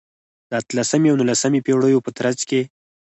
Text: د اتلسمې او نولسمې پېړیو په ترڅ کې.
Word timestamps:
د 0.49 0.51
اتلسمې 0.61 1.07
او 1.11 1.17
نولسمې 1.19 1.59
پېړیو 1.65 2.05
په 2.05 2.11
ترڅ 2.17 2.39
کې. 2.49 2.61